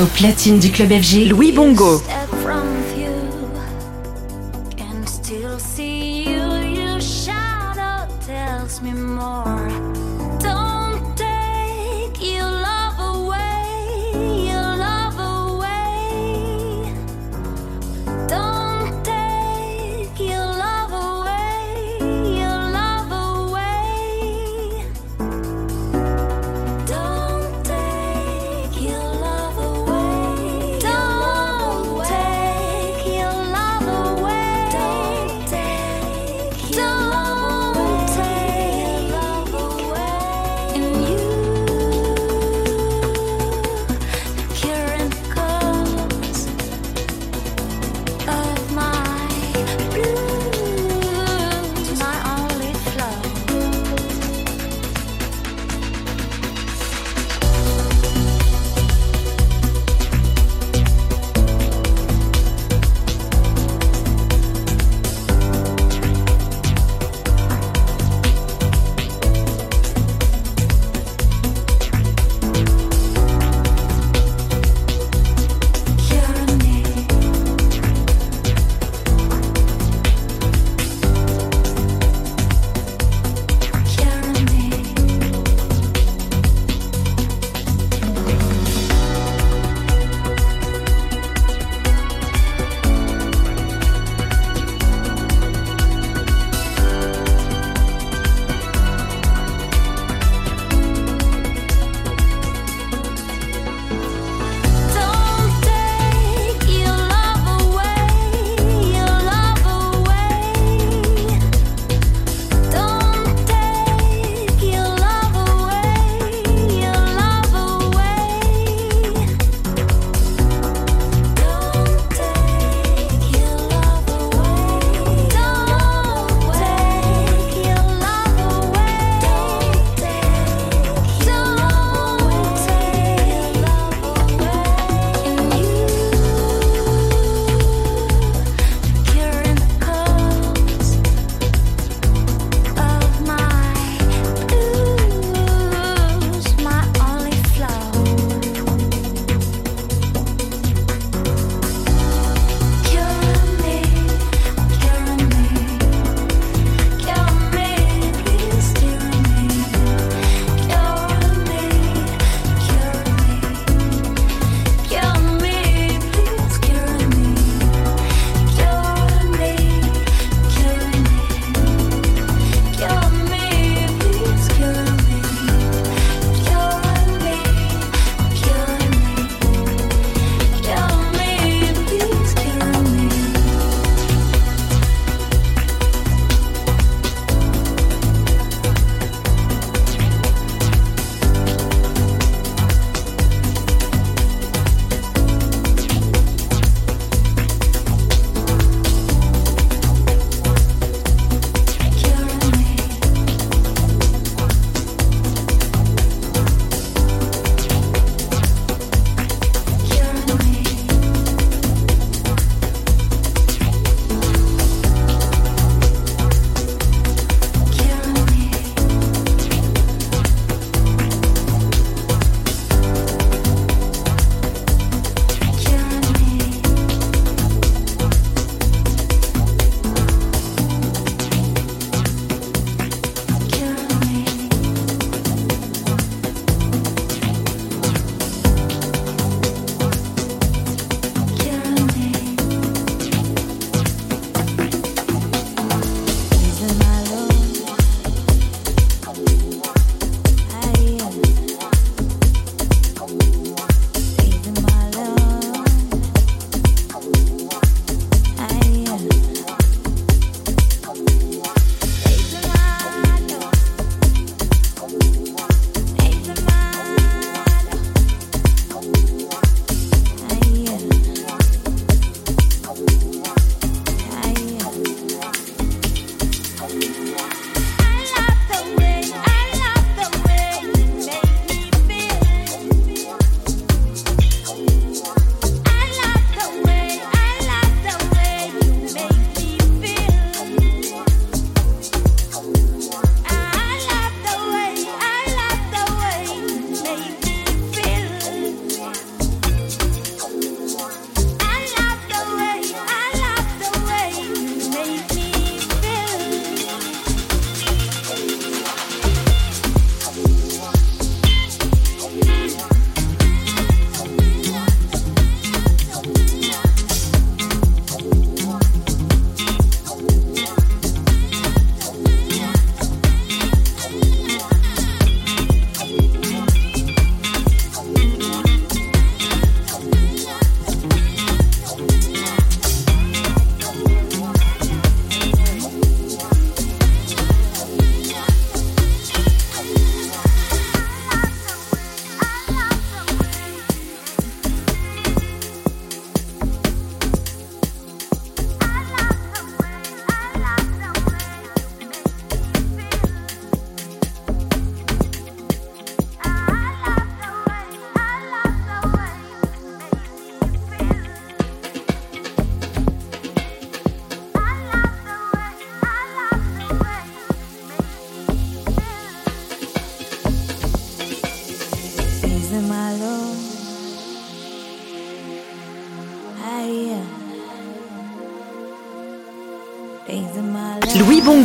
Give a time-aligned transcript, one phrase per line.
[0.00, 2.00] Au platine du club FG, Louis Bongo.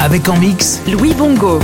[0.00, 1.60] Avec en mix Louis Bongo.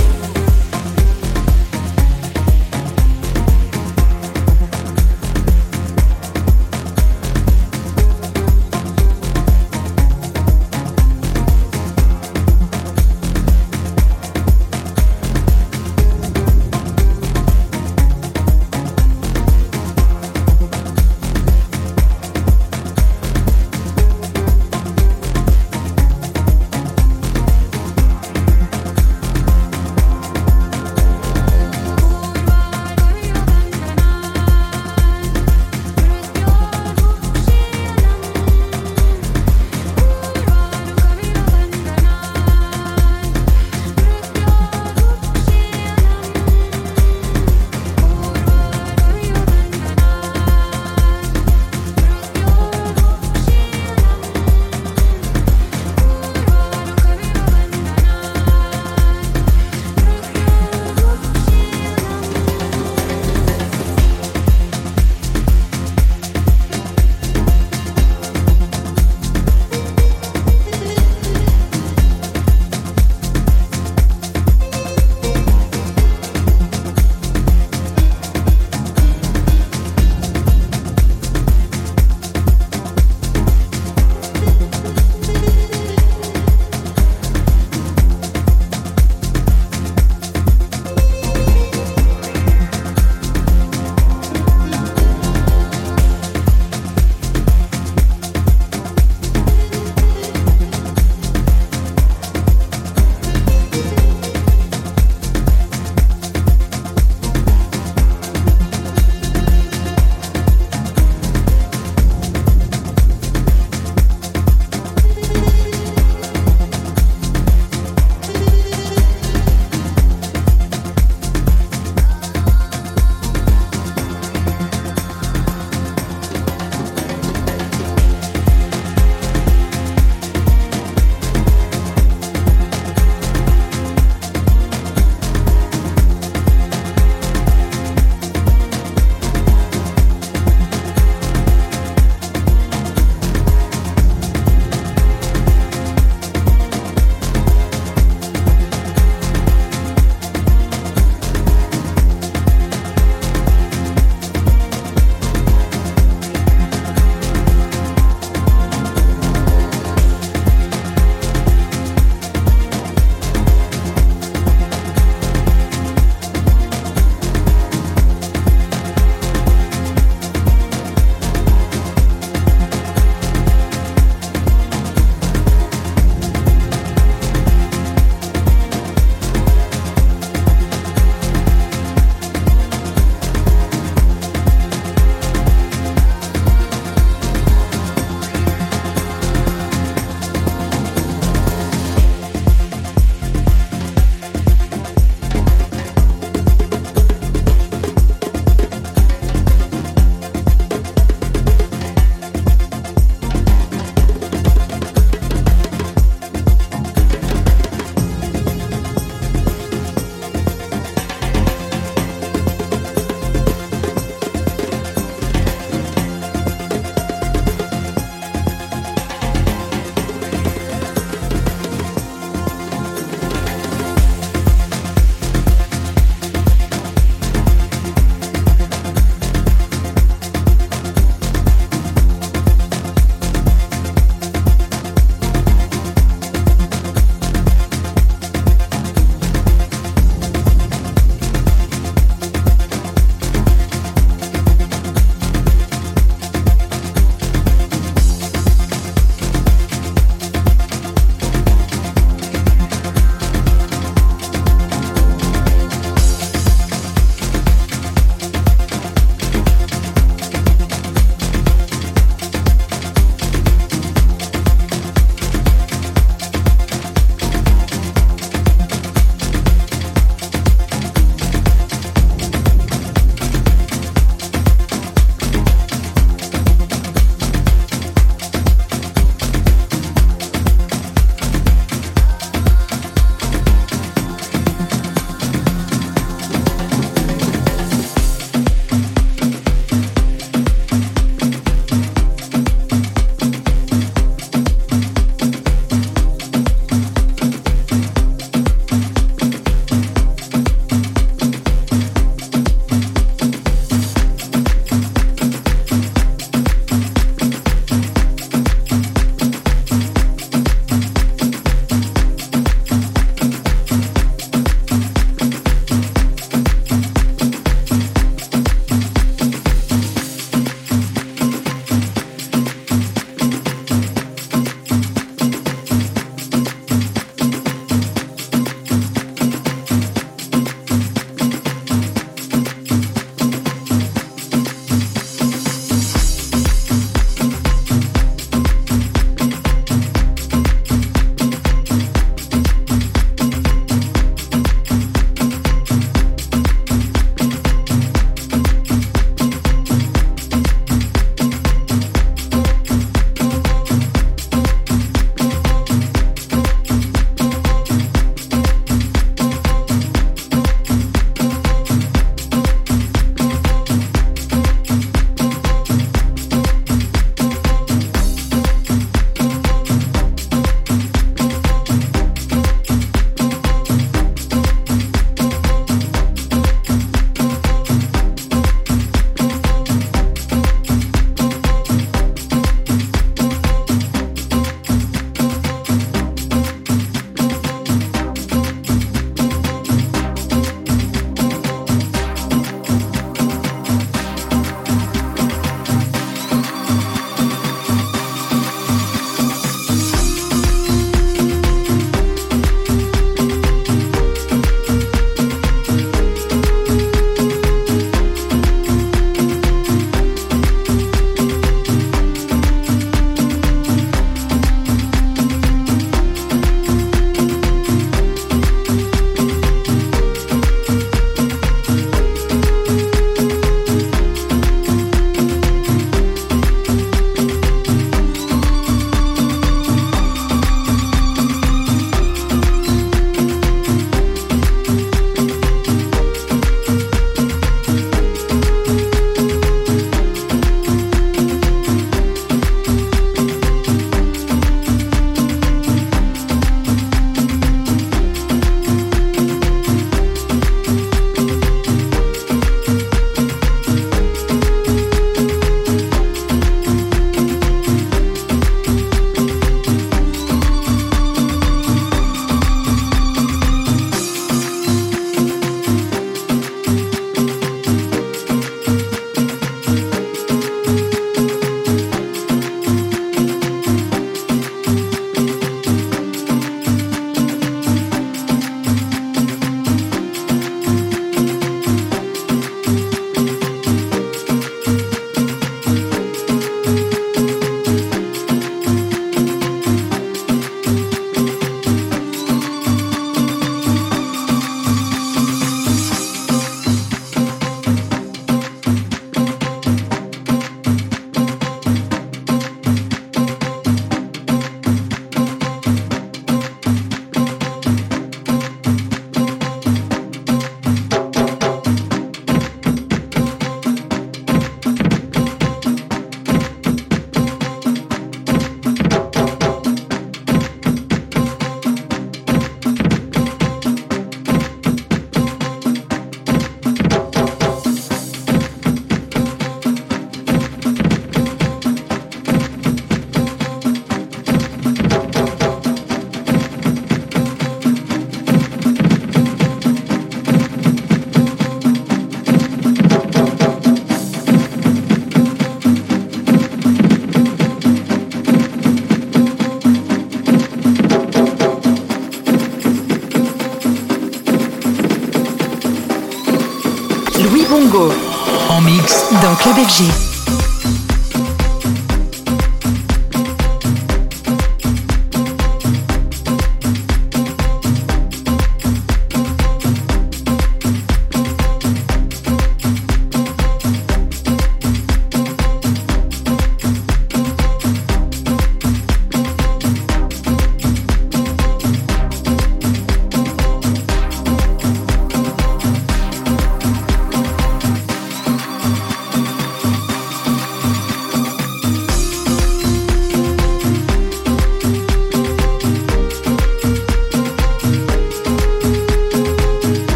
[559.69, 560.08] FG.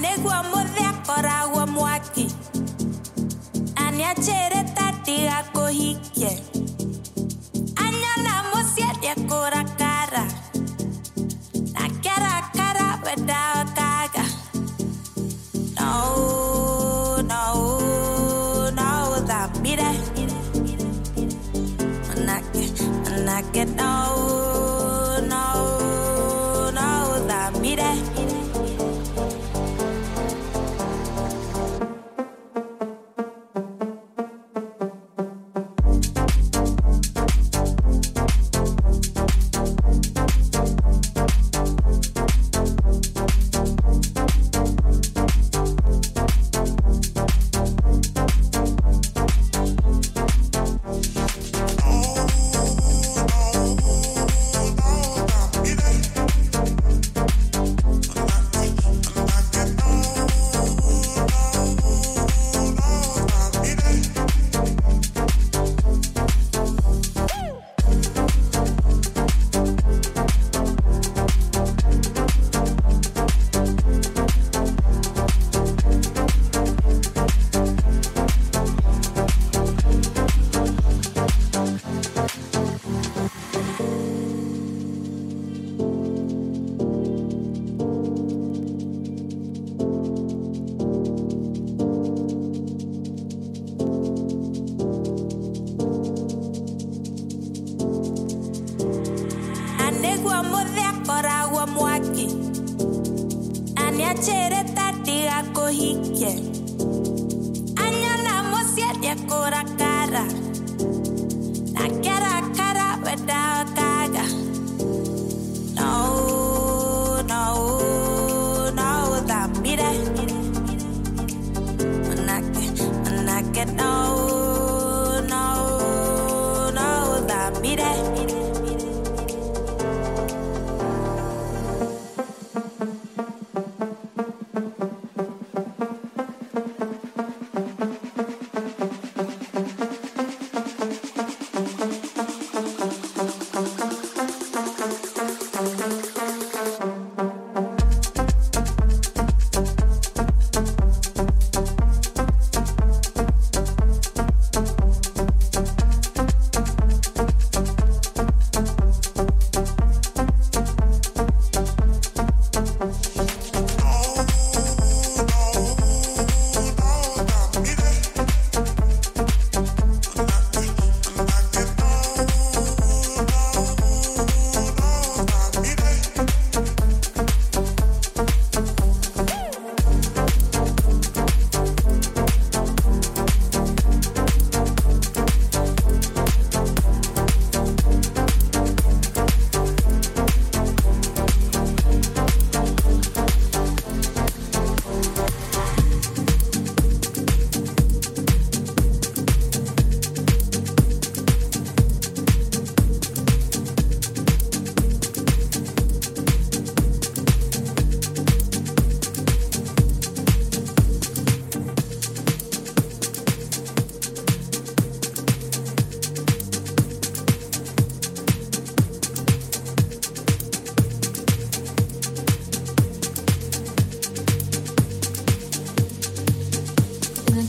[0.00, 2.26] anegwa modhia koragwo mwaki
[3.84, 6.32] aniachere tatiga kũhikie
[7.84, 10.24] anyona mũciĩ ndĩkũra kara
[11.74, 14.24] na kera kara wendao kaga
[15.76, 15.92] no
[17.30, 17.42] no
[18.78, 19.90] no ũthambire
[22.08, 22.64] manake
[23.04, 23.90] manake no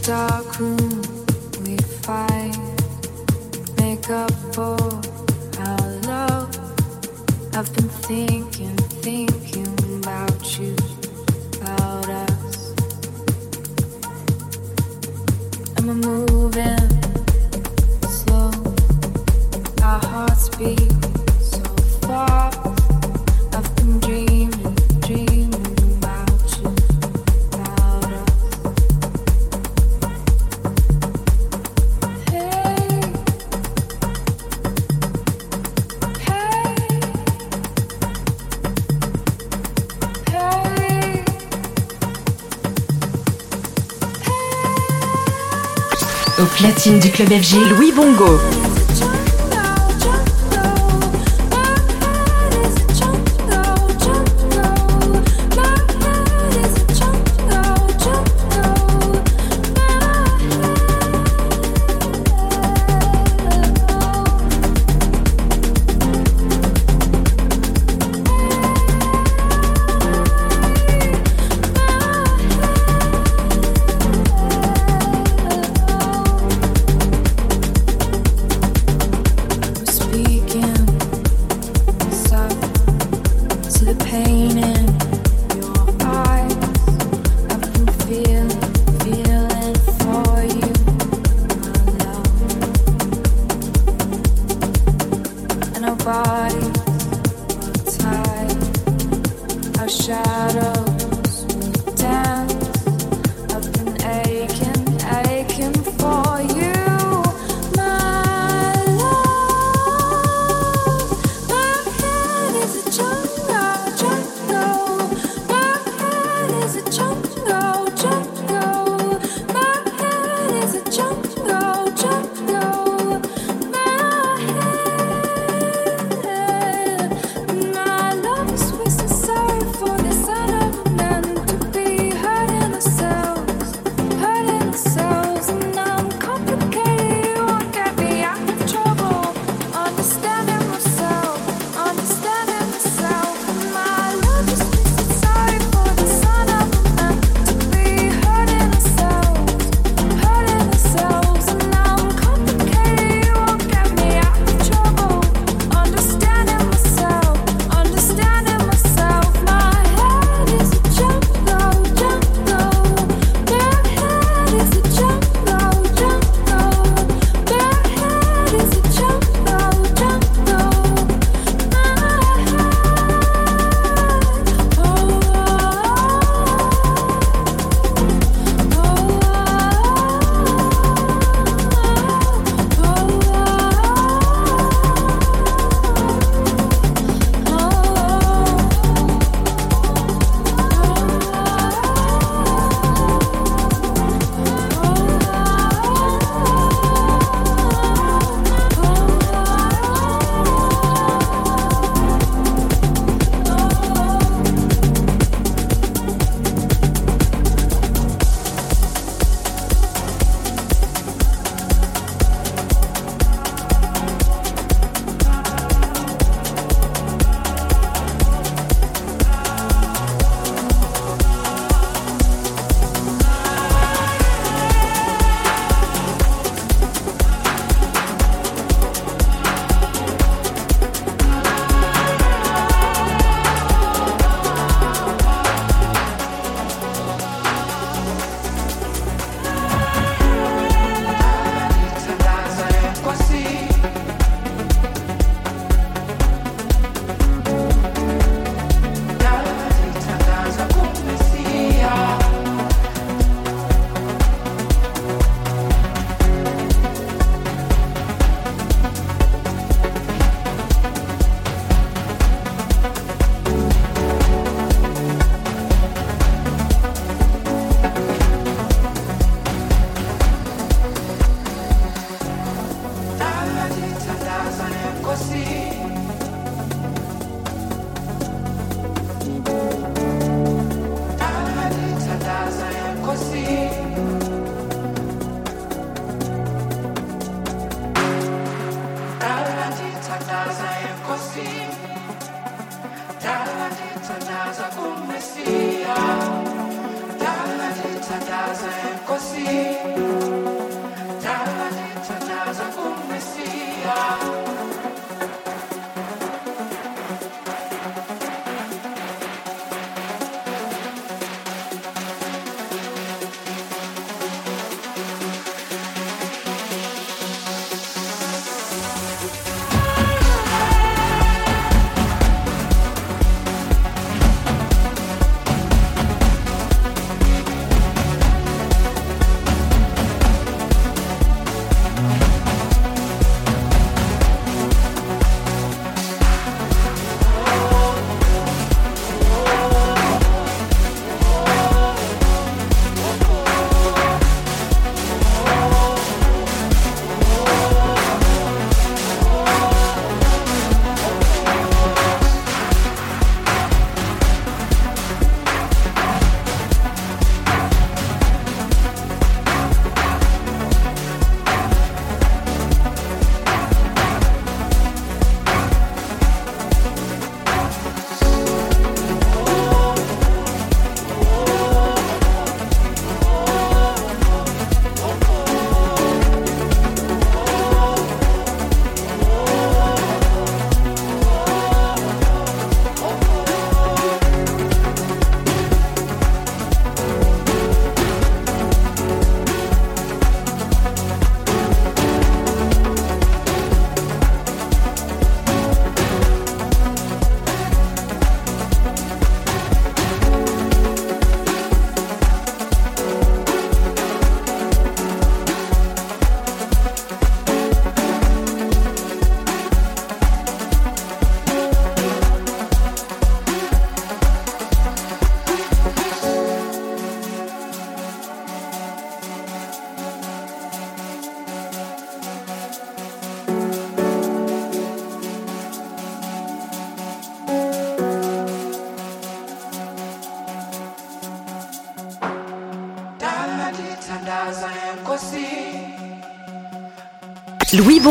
[0.03, 1.01] dark room
[1.63, 2.57] we fight,
[3.77, 4.75] make up for
[5.59, 6.49] our love.
[7.53, 10.75] I've been thinking, thinking about you,
[11.61, 12.73] about us.
[15.77, 16.89] I'm moving
[18.09, 18.51] slow,
[19.83, 20.90] our hearts beat.
[46.61, 48.39] platine du club FG Louis Bongo.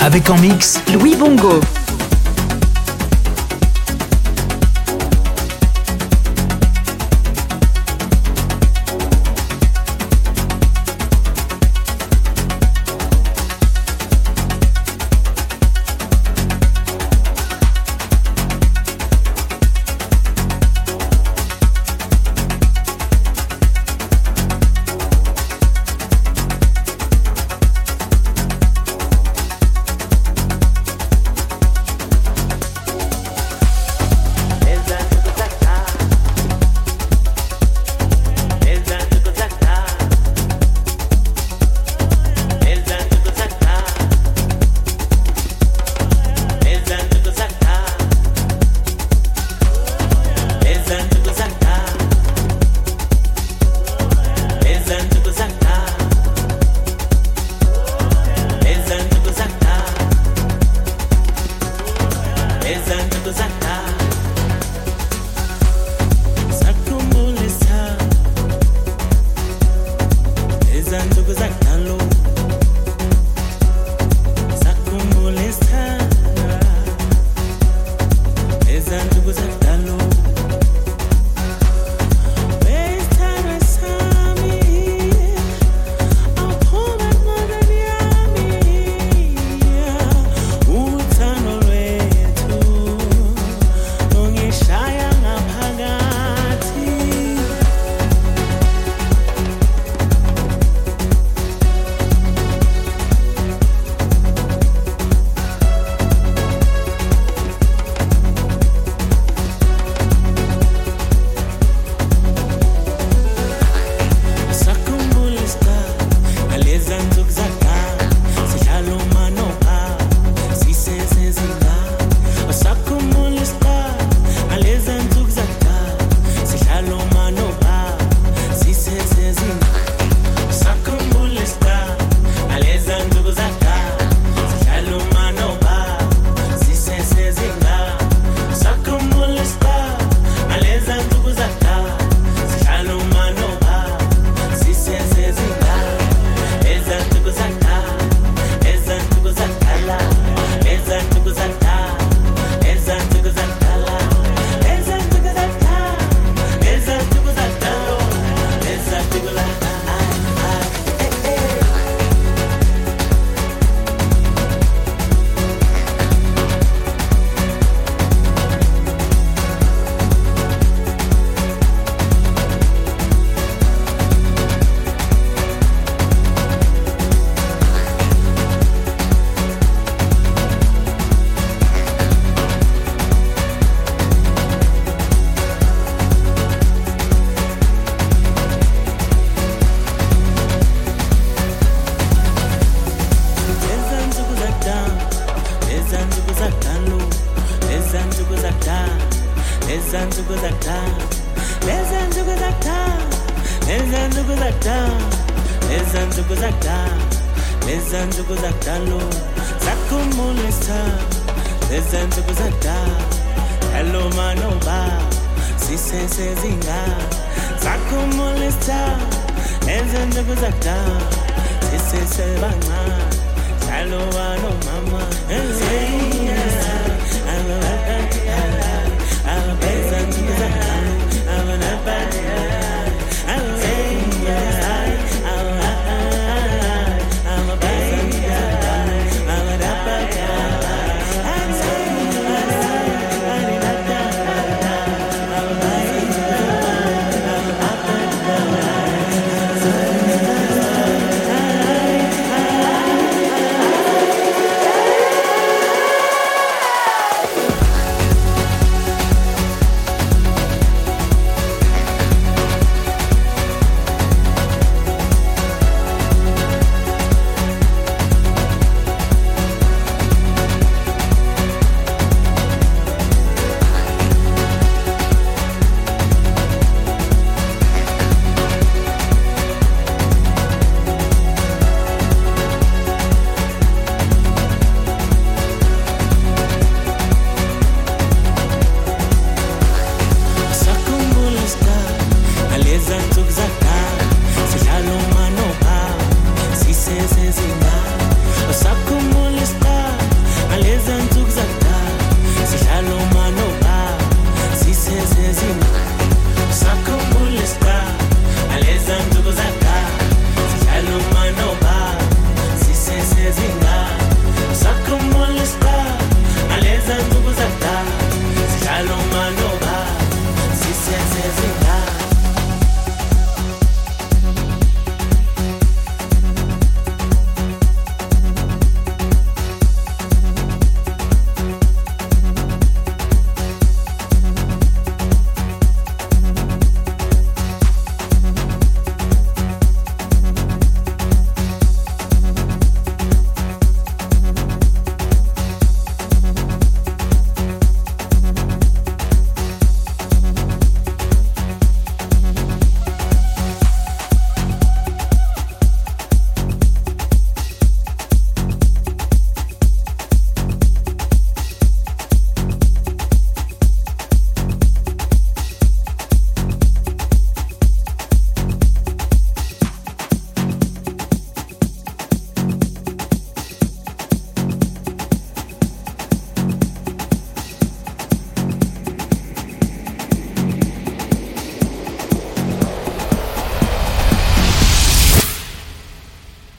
[0.00, 1.60] Avec en mix Louis Bongo.